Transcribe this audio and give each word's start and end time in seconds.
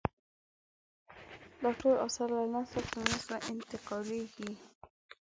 دا 1.61 1.69
ټول 1.79 1.95
اثار 2.05 2.29
له 2.37 2.43
نسله 2.53 2.83
تر 2.91 2.97
نسل 3.09 3.19
ته 3.29 3.35
انتقالېدل. 3.51 4.51